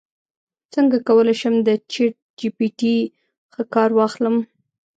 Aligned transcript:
څنګه 0.73 0.97
کولی 1.07 1.35
شم 1.41 1.55
د 1.67 1.69
چیټ 1.91 2.15
جی 2.37 2.47
پي 2.57 2.67
ټي 2.79 2.95
ښه 3.53 3.61
کار 3.73 3.89
واخلم 3.97 4.35